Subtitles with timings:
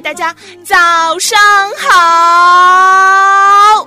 [0.00, 0.34] 大家
[0.64, 0.76] 早
[1.18, 1.38] 上
[1.76, 3.86] 好！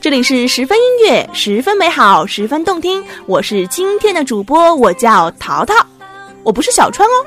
[0.00, 3.04] 这里是十分音乐，十分美好，十分动听。
[3.26, 5.74] 我是今天的主播，我叫淘淘，
[6.44, 7.26] 我不是小川哦。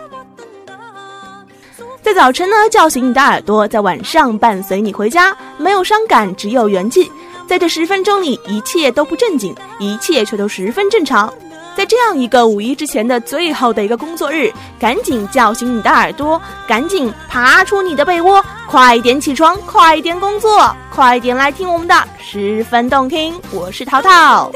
[2.01, 5.35] 在早晨呢，叫醒你的耳朵；在晚上，伴随你回家。
[5.57, 7.11] 没有伤感，只有元气。
[7.47, 11.31] 在这十分钟里，一切都不正经，一切却都十分正常。
[11.75, 23.37] 在这样一个五一之前的最后的一个工作日，赶紧叫醒你的耳朵，赶紧爬出你的被窝，快点起床，快点工作，快点来听我们的十分动听。
[23.51, 24.49] 我是淘淘。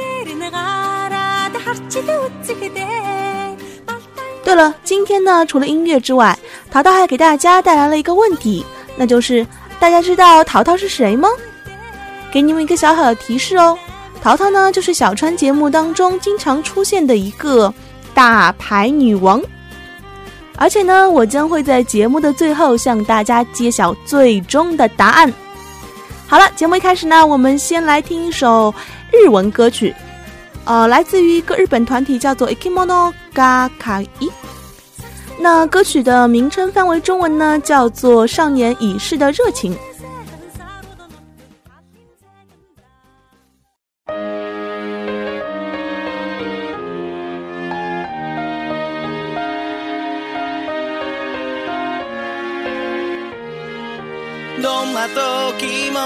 [4.41, 6.39] 对了，今天呢，除了音乐之外，
[6.71, 9.45] 淘淘还给大家带来了一个问题，那就是
[9.77, 11.27] 大家知道淘淘是谁吗？
[12.31, 13.77] 给你们一个小小的提示哦。
[14.21, 17.73] 淘淘呢，就是小川节目当中经常出现的一个
[18.13, 19.41] 大牌女王，
[20.57, 25.33] 而且呢，我将会在节目的最后向大家揭晓最终的答案。
[26.27, 28.73] 好了，节目一开始呢，我们先来听一首
[29.11, 29.95] 日文歌曲，
[30.65, 34.05] 呃，来自于一个日本团体叫做 Ikimono Gakai。
[35.39, 39.73] 那歌曲的名称翻为中文呢，叫做《少年已逝的热情》。
[54.61, 55.99] どんな時も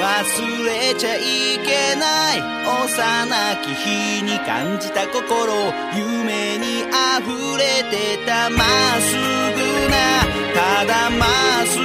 [0.00, 5.52] 忘れちゃいけない幼き日に感じた心
[5.94, 11.26] 夢に溢れてたまっすぐなただま
[11.62, 11.82] っすぐ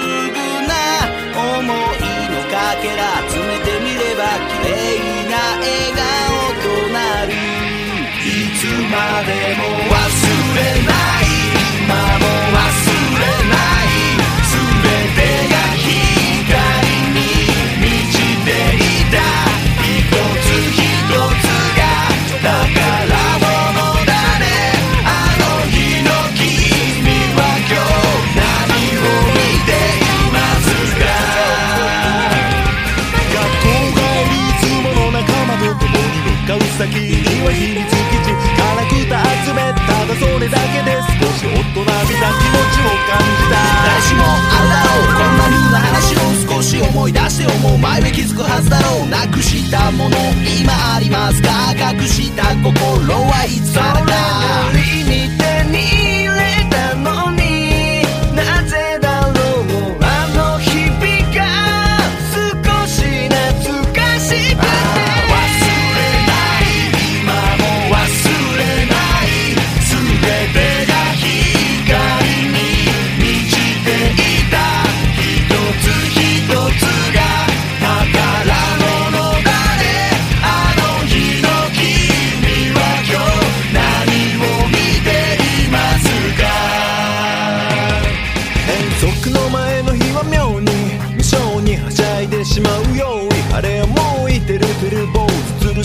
[0.67, 0.73] な
[1.59, 1.73] 思い
[2.31, 4.23] のかけら集めてみれば
[4.63, 6.05] 綺麗な笑顔
[6.63, 9.99] となるいつまでも忘
[10.55, 11.24] れない。
[48.65, 49.09] ずだろう。
[49.09, 50.17] なくしたもの
[50.59, 51.41] 今あります。
[51.41, 54.44] か隠した心はいつからか。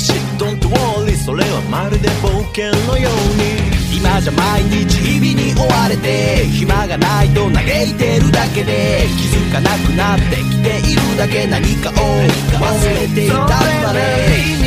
[0.00, 14.60] し Don't worry それはまるで冒険のように今じゃ毎日日々に追われて暇がないと嘆いてるだけで気づかなくなってきているだけ何かを忘れていたんだね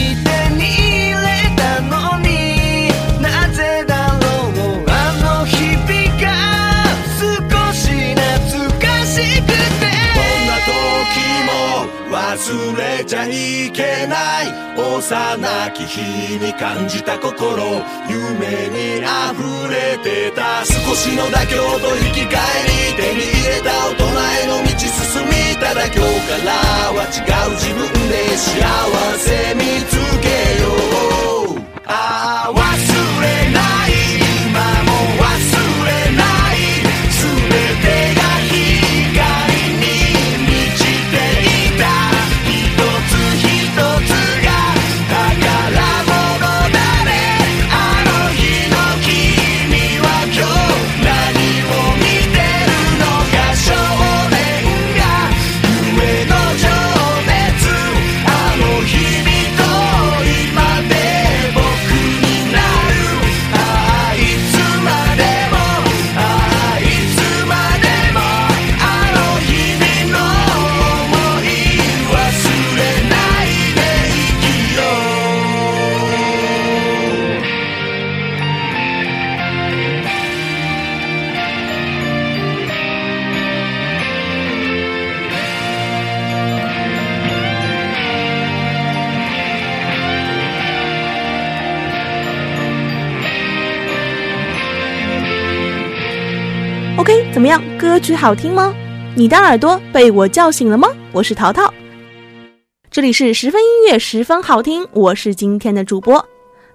[12.44, 14.23] 忘れちゃいけない
[14.98, 17.64] 幼き日に感じた心。
[18.08, 20.64] 夢に溢れてた。
[20.66, 26.93] 少しの妥協と引き換えに手に入れた大人への道進みただ今日から
[96.96, 97.60] OK，怎么样？
[97.76, 98.72] 歌曲好听吗？
[99.16, 100.88] 你的耳朵被我叫醒了吗？
[101.12, 101.74] 我是淘淘，
[102.92, 106.24] 这里是十分音乐，十分好听，我是今天的主播。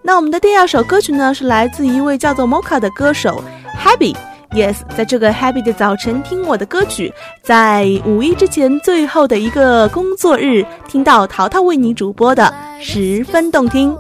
[0.02, 3.42] 那我们的第二首歌曲呢，是来自一位叫做 Moka 的歌手
[3.80, 4.12] Happy。
[4.50, 7.12] Yes，在这个 Happy 的早晨听我的歌曲，
[7.44, 13.96] 在五一之前最后的一个工作日，听到淘淘为你主播的，十分动听。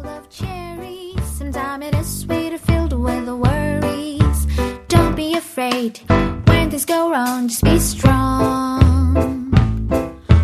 [5.78, 9.14] When things go wrong, just be strong.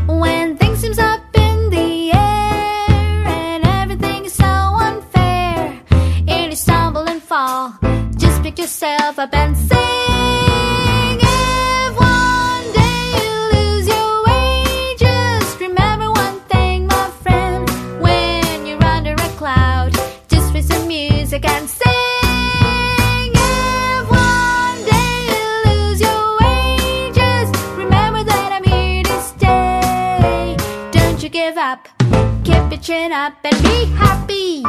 [0.06, 5.82] When things seems up in the air and everything is so unfair,
[6.28, 7.74] and you stumble and fall,
[8.16, 10.03] just pick yourself up and say.
[32.44, 34.62] Keep your chin up and be happy.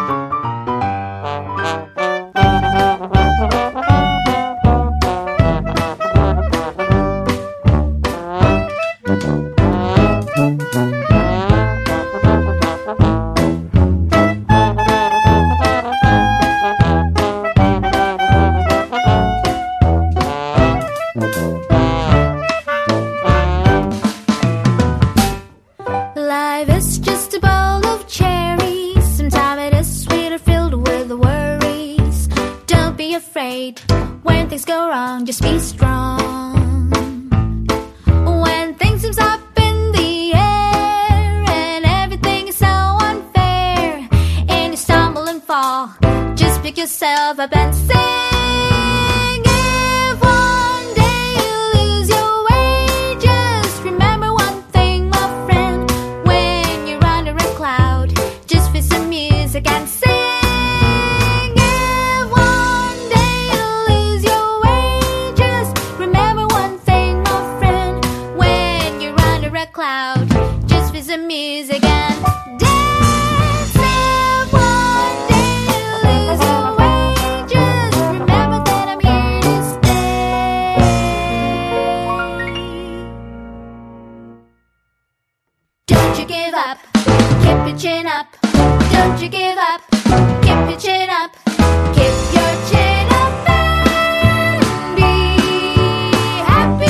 [46.85, 47.64] yourself a better
[86.17, 86.77] You give up,
[87.43, 88.27] keep your chin up.
[88.91, 89.81] Don't you give up,
[90.41, 91.31] keep your chin up.
[91.93, 95.03] Keep your chin up and be
[96.45, 96.89] happy.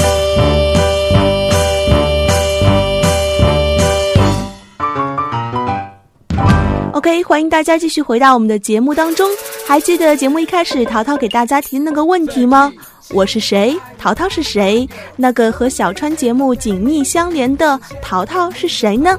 [6.93, 9.29] OK，欢迎大家继续回到我们的节目当中。
[9.67, 12.71] 还记得节目一开始淘淘给大家提的那个问题吗？
[13.11, 13.77] 我是谁？
[13.97, 14.87] 淘淘是谁？
[15.15, 19.17] 那个和小川节目紧密相连的淘淘是谁呢？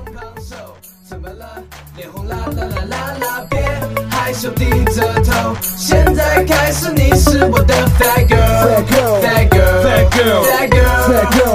[1.09, 1.63] 怎么了？
[1.97, 3.61] 脸红啦啦啦啦啦，别
[4.11, 5.55] 害羞低着头。
[5.63, 11.46] 现在开始，你是我的 fat girl，fat girl，fat girl，fat girl，fat girl。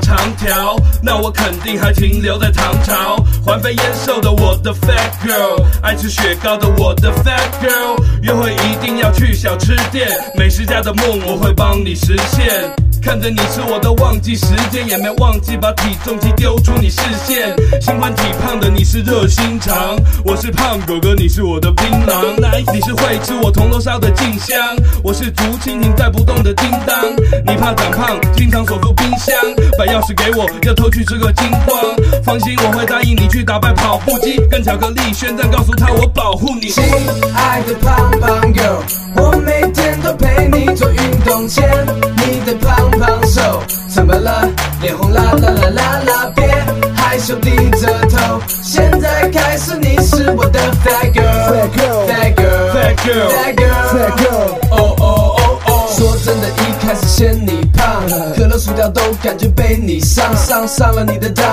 [0.00, 3.16] 长条，那我肯定还停留在唐朝。
[3.44, 12.70] 环肥燕瘦的我的 fat girl，爱吃雪糕的我的 fat girl，约会一定要去小吃店，美食家的梦我会帮你实现。
[13.02, 17.52] 看着你吃，我都忘记时间，也没忘记把体重机丢出你视线。
[17.80, 22.22] 喜欢体胖的你是热心肠，我是胖狗哥，你是我的槟榔。
[22.72, 24.56] 你是会吃我铜锣烧的静香，
[25.02, 26.96] 我是竹蜻蜓带不动的叮当。
[27.44, 29.34] 你怕长胖，经常锁住冰箱，
[29.76, 31.76] 把钥匙给我，要偷去吃个精光。
[32.24, 36.68] 放心，我会答应你去打败跑步机，跟巧克力宣战，告诉他我保护你。
[36.70, 36.84] 亲
[37.34, 38.78] 爱的胖胖 girl，
[39.16, 41.68] 我每天都陪你做运动前，
[42.16, 42.81] 你的胖
[43.94, 44.48] 怎么了？
[44.80, 46.48] 脸红啦啦啦啦啦，别
[46.96, 48.40] 害羞低着头。
[48.62, 52.34] 现在开始，你是我的 fat girl，fat girl，fat
[52.72, 53.61] Fat girl，fat girl
[56.32, 58.02] 真的，一开始嫌你胖，
[58.34, 61.44] 可乐薯条都感觉被你上上上了你的当，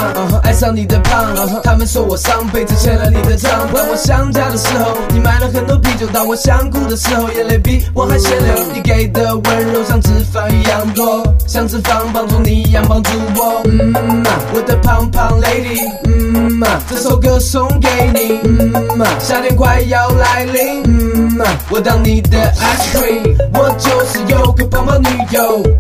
[0.42, 1.36] 爱上你的胖。
[1.62, 3.68] 他们说我上辈子欠了你的账。
[3.74, 8.54] 当我想家的时候，你买了很多啤酒；当我想哭的时候，眼泪比我还先流。
[8.74, 13.62] 你给的温柔像脂肪一样多，像脂肪帮助你一样帮助我。
[13.66, 13.92] 嗯
[14.24, 18.40] 嘛，我的胖胖 lady，嗯嘛，这首歌送给你。
[18.46, 20.84] 嗯嘛，夏天快要来临。
[20.86, 23.90] 嗯嘛，我当你的 ice cream，我就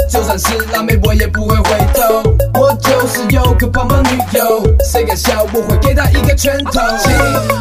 [0.10, 2.24] 就算是辣妹，我也不会回头。
[2.60, 5.46] 我就是有个胖胖女友，谁敢笑？
[5.54, 6.72] 我会给她一个拳头。
[6.98, 7.12] 亲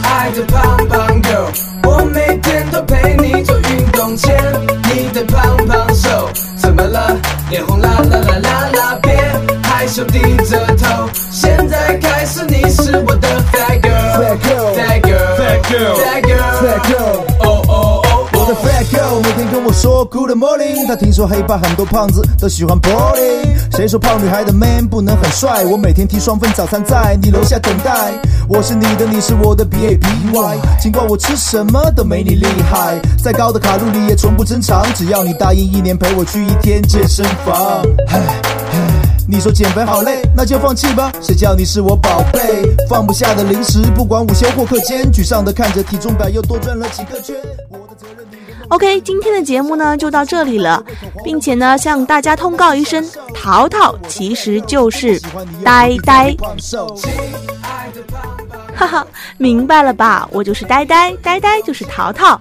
[0.05, 1.49] 爱的胖胖 girl，
[1.83, 4.17] 我每天都陪你做运动。
[4.17, 4.37] 牵
[4.85, 7.17] 你的胖胖手，怎么了？
[7.50, 9.12] 脸红啦啦啦啦啦，别
[9.62, 11.07] 害羞，低着头。
[20.28, 23.56] Good morning，他听说黑怕很多胖子都喜欢 bowling。
[23.75, 25.64] 谁说胖女孩的 man 不能很帅？
[25.64, 28.12] 我每天提双份早餐在你楼下等待。
[28.47, 30.58] 我是你的，你是我的 B A B Y。
[30.78, 34.85] 尽管我吃什么都没你厉害，再高的卡路里也从不珍藏。
[34.94, 37.82] 只要你答应一年陪我去一天健身房。
[38.06, 38.78] 嘿嘿
[39.26, 41.11] 你说减肥好累，那就放弃吧。
[41.23, 42.76] 谁叫你是我宝贝？
[42.87, 47.35] 放不下的零食，不管午休或课间，沮丧的看着体重表又多转了几个圈。
[48.70, 50.84] OK，今天的节目呢就到这里了，
[51.25, 55.20] 并且呢向大家通告一声，淘淘其实就是
[55.64, 56.37] 呆呆，
[58.76, 59.06] 哈哈，
[59.38, 60.28] 明白了吧？
[60.30, 62.40] 我就是呆呆，呆呆就是淘淘。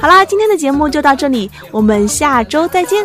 [0.00, 3.04] 好啦，今天的节目就到这里，我们下周再见。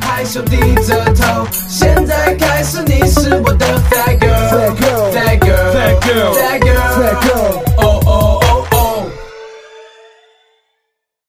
[0.00, 1.46] 害羞低着头。
[1.68, 7.95] 现在开始，你是我的 fat girl，fat girl，fat girl，fat girl girl，fat girl，哦